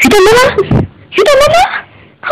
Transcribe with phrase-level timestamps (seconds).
[0.00, 0.40] 鱼蛋妈妈，
[1.10, 1.58] 鱼蛋妈妈，
[2.22, 2.30] 哦！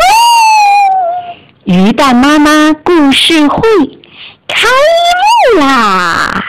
[1.65, 3.59] 鱼蛋妈妈故事会
[4.47, 4.69] 开
[5.53, 6.43] 幕啦！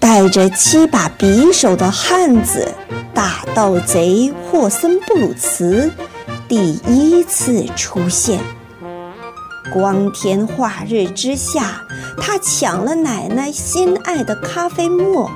[0.00, 2.74] 带着七把匕首的汉子
[3.12, 5.92] 大盗贼霍森布鲁茨
[6.48, 8.40] 第一次出现。
[9.72, 11.82] 光天化日之下，
[12.20, 15.30] 他抢了奶奶心爱的咖啡沫。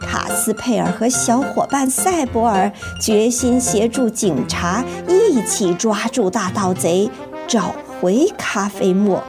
[0.00, 2.70] 卡斯佩尔和小伙伴赛博尔
[3.00, 7.08] 决心协助警察一起抓住大盗贼，
[7.46, 9.22] 找回咖啡沫。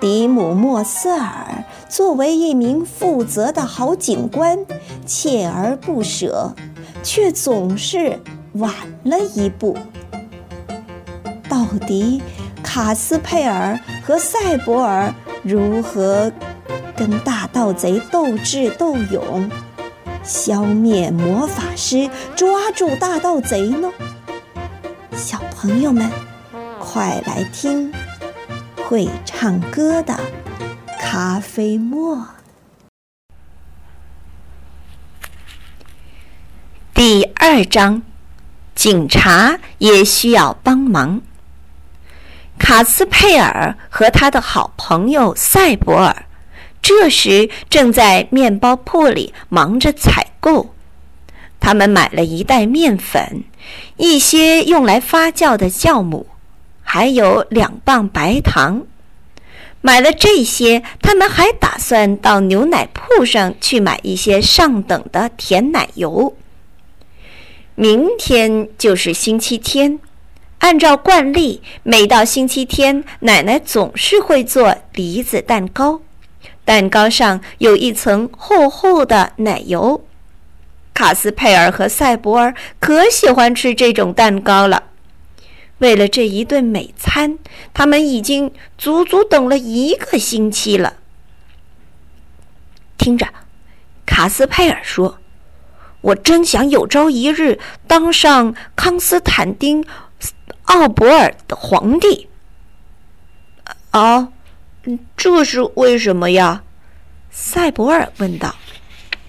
[0.00, 4.58] 迪姆莫瑟尔作为一名负责的好警官，
[5.06, 6.52] 锲而不舍，
[7.02, 8.20] 却总是
[8.54, 8.70] 晚
[9.04, 9.78] 了一步。
[11.74, 12.22] 奥迪
[12.62, 16.30] 卡斯佩尔和赛博尔如何
[16.96, 19.50] 跟大盗贼斗智斗勇，
[20.22, 23.90] 消灭魔法师，抓住大盗贼呢？
[25.16, 26.08] 小朋友们，
[26.78, 27.92] 快来听！
[28.76, 30.16] 会唱歌的
[31.00, 32.28] 咖啡沫。
[36.94, 38.02] 第二章，
[38.76, 41.20] 警察也需要帮忙。
[42.64, 46.24] 卡斯佩尔和他的好朋友赛博尔
[46.80, 50.74] 这时正在面包铺里忙着采购。
[51.60, 53.44] 他们买了一袋面粉，
[53.98, 56.26] 一些用来发酵的酵母。
[56.82, 58.86] 还有两磅白糖，
[59.82, 66.34] 买了这些，他们还打算到牛奶铺上去买一些上等的甜奶油。
[67.74, 69.98] 明天就是星期天，
[70.64, 76.00] 按照惯例，每到星期天，奶奶总是会做梨子蛋糕，
[76.64, 80.02] 蛋糕上有一层厚厚的奶油。
[80.94, 84.84] 卡斯佩尔和赛博尔可喜欢吃这种蛋糕了。
[85.80, 87.38] 为了这一顿美餐，
[87.74, 90.94] 他们已经足足等了一个星期了。
[92.96, 93.28] 听着，
[94.06, 95.18] 卡斯佩尔说
[96.00, 99.82] ：“我真想有朝一日当上康斯坦丁·
[100.64, 102.28] 奥博尔的皇帝。”
[103.90, 104.28] 啊，
[105.16, 106.62] 这是为什么呀？
[107.30, 108.54] 赛博尔问道。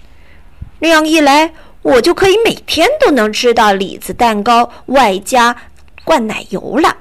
[0.80, 1.52] “那样一来，
[1.82, 5.56] 我就可以每天都能吃到李子蛋糕，外加……”
[6.04, 6.96] 灌奶油了。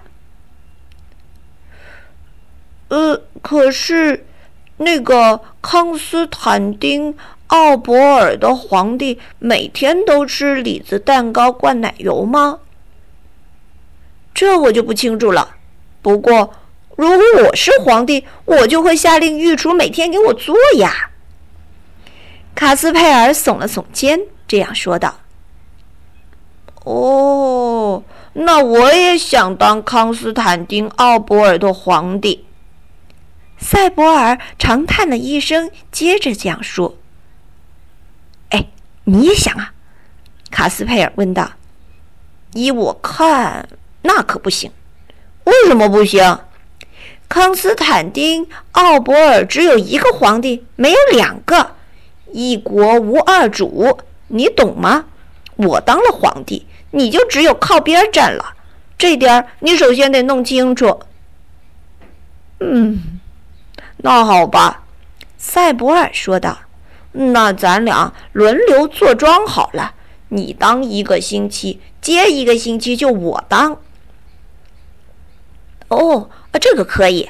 [2.88, 4.26] 呃，可是
[4.78, 7.14] 那个康斯坦丁·
[7.48, 12.62] 奥博尔的皇帝每天都吃李子蛋糕、灌奶油吗？
[14.36, 15.56] 这我就不清楚了。
[16.04, 16.54] 不过，
[16.96, 21.10] 如果我是皇帝，我就会下令御厨每天给我做呀。
[22.54, 25.22] 卡斯佩尔耸了耸肩，这样说道
[26.86, 28.04] ：“哦。”
[28.38, 32.46] 那我也想当康斯坦丁·奥博尔的皇帝。
[33.58, 36.98] 赛博尔长叹了一声，接着这样说
[38.52, 38.68] ：“哎，
[39.06, 39.74] 你也想啊？”
[40.52, 41.54] 卡斯佩尔问道。
[42.54, 43.70] “依我看，
[44.06, 44.72] 那可不行。
[45.44, 46.40] 为什么不行？
[47.28, 51.76] 康斯坦丁·奥博尔只有一个皇帝，没有两个，
[52.32, 55.06] 一国无二主，你懂吗？
[55.56, 58.56] 我当了皇帝。”你就只有靠边站了，
[58.98, 61.02] 这点儿你首先得弄清楚。
[62.62, 63.20] 嗯，
[63.98, 64.86] 那好吧，
[65.38, 66.58] 赛博尔说道。
[67.12, 69.94] 那咱俩轮流坐庄好了，
[70.30, 73.78] 你当一个星期，接一个星期就我当。
[75.90, 76.30] 哦，
[76.60, 77.30] 这个可以。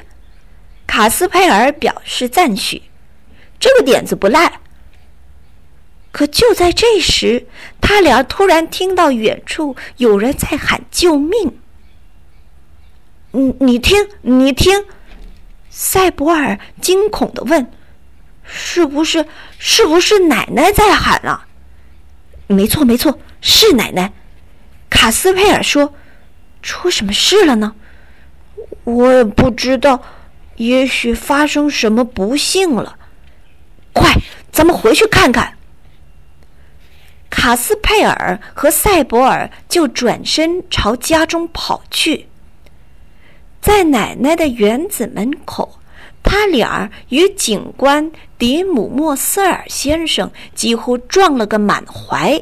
[0.86, 2.82] 卡斯佩尔表示赞许，
[3.58, 4.60] 这个点子不赖。
[6.12, 7.46] 可就在这时，
[7.80, 11.58] 他俩突然听到远处有人在喊救命。
[13.32, 14.86] 你你听，你听，
[15.68, 17.70] 塞博尔惊恐的问
[18.42, 19.26] ：“是不是？
[19.58, 21.46] 是不是奶奶在喊啊
[22.48, 24.14] ？”“没错，没错，是奶奶。”
[24.88, 25.92] 卡斯佩尔说
[26.62, 27.74] ：“出什么事了呢
[28.86, 30.00] ？”“我也不知道，
[30.54, 32.96] 也许发生什么不幸了。
[33.92, 34.14] ”“快，
[34.52, 35.54] 咱们回去看看。”
[37.28, 42.28] 卡斯佩尔和赛博尔就转身朝家中跑去。
[43.60, 45.80] 在奶奶的园子门口，
[46.22, 52.40] 他俩与警官迪姆莫斯尔先生几乎撞了个满怀。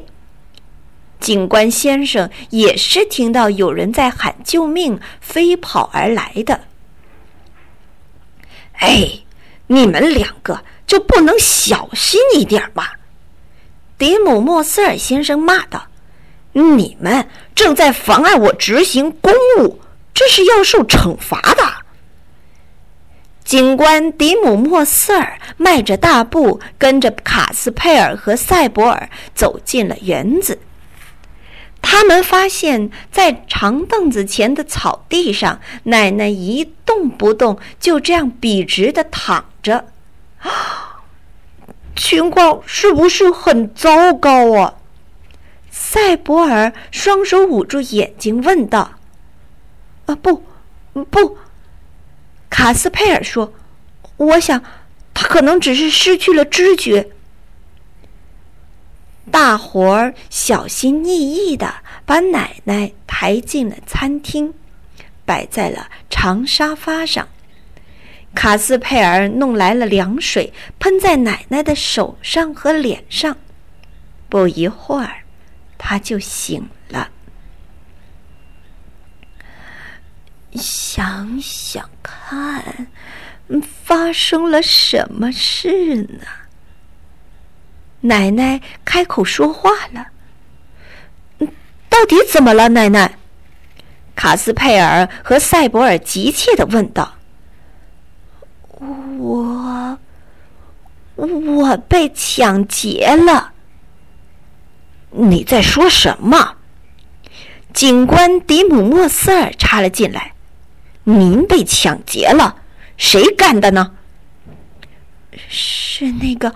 [1.24, 6.64] 警官先生也是听到有人在喊救命，飞跑而来的。
[8.74, 9.20] 哎，
[9.68, 12.84] 你们两个就不能小心一点吗？
[13.96, 15.86] 迪姆·莫斯尔先生骂道
[16.52, 19.80] ：“你们正在妨碍我执行公务，
[20.12, 21.64] 这是要受惩罚的。”
[23.46, 30.58] 警官迪姆·莫斯尔迈着大步，跟着卡斯佩尔和塞博尔走进了园子。
[31.86, 39.84] 他们发现，在长凳子前的草地上，奶奶一动不动，就这样笔直的躺着。
[41.94, 44.74] 情况是不是很糟糕啊？
[45.70, 48.94] 塞博尔双手捂住眼睛问道。
[50.06, 50.42] “啊，不，
[51.10, 51.36] 不。”
[52.48, 53.52] 卡斯佩尔说
[54.16, 54.62] ：“我想，
[55.12, 57.10] 他可能只是失去了知觉。”
[59.30, 61.74] 大伙儿小心翼翼地
[62.04, 64.54] 把奶奶抬进了餐厅，
[65.24, 67.28] 摆在了长沙发上。
[68.34, 73.36] 卡斯佩尔弄来了凉水，喷在奶奶的手上和脸上。
[74.28, 75.22] 不一会儿，
[75.78, 77.10] 他就醒了。
[80.52, 82.88] 想想看，
[83.82, 86.26] 发生了什么事呢？
[88.04, 90.08] 奶奶开口说话了
[91.88, 93.16] ：“到底怎么了，奶奶？”
[94.14, 97.14] 卡斯佩尔和塞博尔急切的问道。
[99.18, 99.98] “我……
[101.16, 103.52] 我被抢劫了。”
[105.16, 106.56] 你在说什么？
[107.72, 110.32] 警官迪姆·莫斯尔插了进来。
[111.04, 112.56] 您被抢劫了，
[112.96, 113.92] 谁干的呢？
[115.48, 116.54] 是那个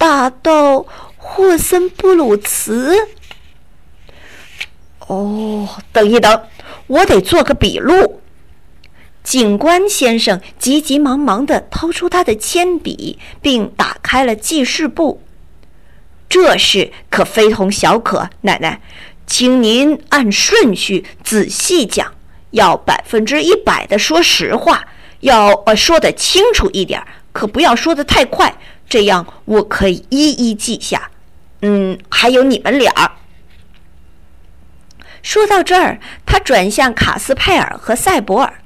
[0.00, 0.86] 大盗
[1.18, 2.96] 霍森布鲁茨。
[5.00, 6.42] 哦，等一等，
[6.86, 8.22] 我得做个笔录。
[9.22, 15.22] 警官先生急急忙忙的掏出他的铅笔，并打开了记事簿。
[16.30, 18.80] 这事可非同小可，奶奶，
[19.26, 22.14] 请您按顺序仔细讲。
[22.52, 24.86] 要百分之一百的说实话，
[25.20, 28.56] 要呃说的清楚一点，可不要说的太快，
[28.90, 31.10] 这样我可以一一记下。
[31.62, 32.92] 嗯，还有你们俩。
[35.22, 38.62] 说到这儿，他转向卡斯佩尔和塞博尔：“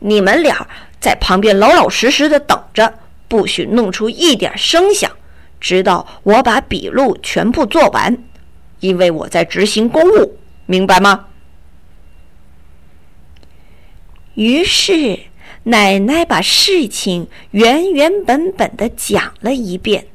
[0.00, 0.66] 你们俩
[1.00, 2.94] 在旁边老老实实的等着，
[3.26, 5.10] 不许弄出一点声响，
[5.58, 8.18] 直到我把笔录全部做完，
[8.80, 11.26] 因为我在执行公务，明白吗？”
[14.34, 15.18] 于是，
[15.64, 20.06] 奶奶把事情原原本本的讲了一遍。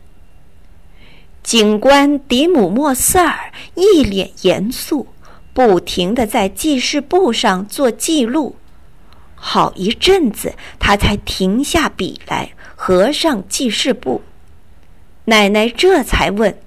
[1.44, 5.08] 警官迪姆·莫斯尔一脸严肃，
[5.54, 8.56] 不停的在记事簿上做记录。
[9.36, 14.22] 好一阵子，他才停下笔来，合上记事簿。
[15.26, 16.58] 奶奶这才问：“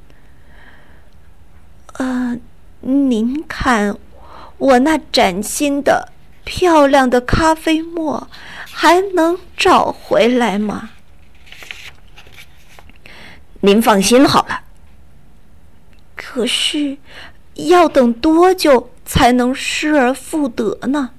[1.98, 2.38] 呃，
[2.80, 3.96] 您看，
[4.58, 6.12] 我那崭新的……”
[6.48, 8.28] 漂亮的咖啡沫
[8.78, 10.90] 还能找回来吗？
[13.60, 14.60] 您放心好了。
[16.14, 16.98] 可是，
[17.54, 21.12] 要等多久才能失而复得呢？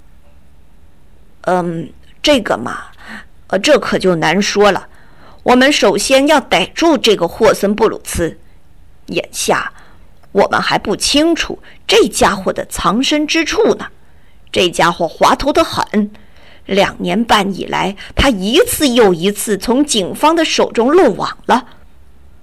[1.42, 1.92] 嗯，
[2.22, 2.90] 这个嘛，
[3.48, 4.88] 呃，这可就难说了。
[5.42, 8.40] 我们首先要逮住这个霍森布鲁茨。
[9.08, 9.74] 眼下，
[10.32, 13.88] 我们还不清楚这家伙的藏身之处呢。
[14.52, 16.12] 这家伙滑头的很，
[16.68, 21.66] 两年半以来，他一次又一次从警方的手中漏网了。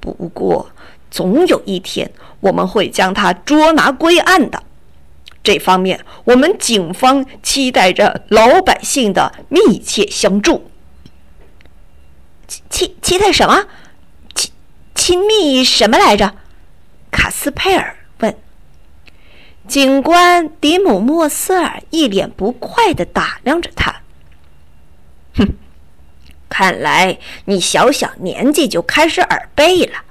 [0.00, 0.70] 不过，
[1.10, 4.62] 总有一天我们会将他捉拿归案的。
[5.42, 10.70] 这方面，我们警方期待着老百姓的密切相助。
[12.46, 13.66] 期期待什么？
[14.34, 14.50] 亲
[14.94, 16.34] 亲密什么来着？
[17.10, 18.34] 卡斯佩尔问。
[19.68, 24.00] 警官迪姆·莫斯尔一脸不快地打量着他。
[25.36, 25.54] 哼，
[26.48, 30.04] 看来你小小年纪就开始耳背了，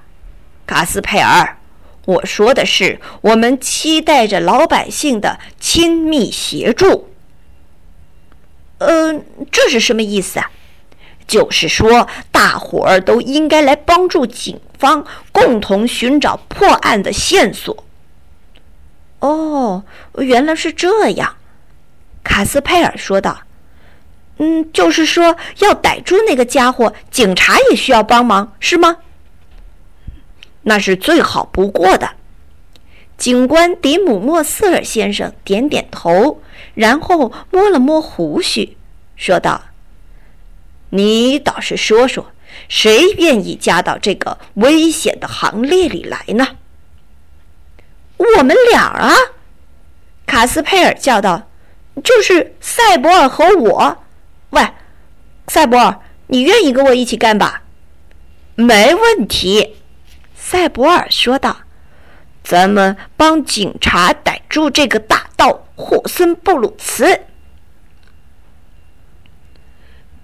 [0.66, 1.58] 卡斯佩尔。
[2.06, 7.10] 我说的是，我们期待着老百姓的亲密协助。
[8.80, 10.52] 嗯，这是什么意思啊？
[11.26, 17.86] 就是说，大伙儿都应该来帮助警方，共同寻找破案的线索。
[19.20, 19.86] 哦，
[20.18, 21.38] 原来是这样，
[22.22, 23.44] 卡斯佩尔说道。
[24.38, 28.98] “嗯，就是说要逮住那个家伙，警察也需要帮忙，是吗？”
[30.64, 32.12] 那是最好不过的。
[33.18, 36.42] 警官迪姆莫瑟尔先生点点头，
[36.74, 38.76] 然后摸了摸胡须，
[39.16, 39.66] 说道
[40.90, 42.32] ：“你倒是说说，
[42.68, 46.58] 谁愿意加到这个危险的行列里来呢
[48.18, 49.14] ？”“我们俩啊！”
[50.26, 51.50] 卡斯佩尔叫道
[52.04, 54.03] ，“就是赛博尔和我。
[54.54, 54.68] 喂，
[55.48, 57.64] 赛博尔，你愿意跟我一起干吧
[58.56, 59.76] ？”“没问题。”
[60.34, 61.58] 赛博尔说道。
[62.46, 67.22] 咱们帮警察逮住这个大盗霍森布鲁茨。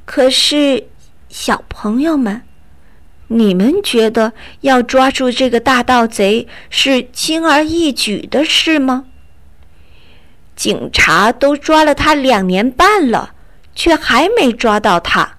[0.04, 0.90] 可是，
[1.30, 2.42] 小朋友们，
[3.28, 9.06] 你们觉得要抓住这个大盗贼是轻而易举的事吗？
[10.58, 13.34] 警察都抓了他两年半了，
[13.80, 15.38] 却还没抓到他，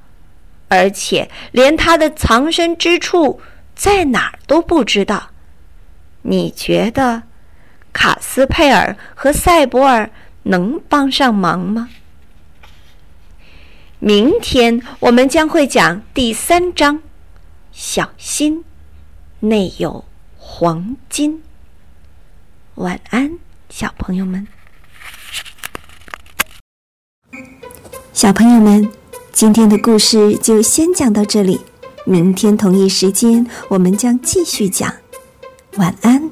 [0.68, 3.38] 而且连他的藏身之处
[3.74, 5.28] 在哪儿都不知道。
[6.22, 7.24] 你觉得
[7.92, 10.10] 卡斯佩尔和赛博尔
[10.44, 11.90] 能帮上忙吗？
[13.98, 17.02] 明天我们将会讲第三章，
[17.72, 18.64] 小心，
[19.40, 20.06] 内有
[20.38, 21.42] 黄金。
[22.76, 24.48] 晚安，小朋友们。
[28.20, 28.86] 小朋友们，
[29.32, 31.58] 今天的故事就先讲到这里，
[32.04, 34.92] 明天同一时间我们将继续讲。
[35.78, 36.30] 晚安。